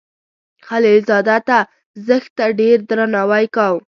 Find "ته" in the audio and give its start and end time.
1.47-1.57